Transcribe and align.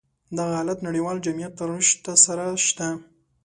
دغه 0.37 0.53
حالت 0.59 0.79
نړيوال 0.87 1.17
جميعت 1.27 1.55
رشد 1.71 2.03
سره 2.25 2.45
شته. 2.65 2.87